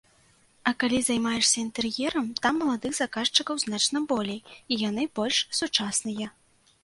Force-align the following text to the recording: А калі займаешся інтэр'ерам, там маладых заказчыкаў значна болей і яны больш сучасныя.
А 0.69 0.71
калі 0.83 0.99
займаешся 1.07 1.57
інтэр'ерам, 1.65 2.31
там 2.45 2.57
маладых 2.61 2.91
заказчыкаў 3.01 3.55
значна 3.65 4.03
болей 4.13 4.41
і 4.75 4.79
яны 4.89 5.03
больш 5.19 5.37
сучасныя. 5.61 6.27